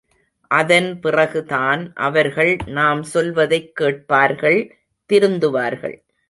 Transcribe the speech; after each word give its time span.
அதன் 0.47 0.99
பிறகுதான் 0.99 1.93
அவர்கள் 1.93 2.57
நாம் 2.65 3.03
சொல்வதைக் 3.03 3.75
கேட்பார்கள் 3.75 4.77
திருந்துவார்கள். 5.13 5.97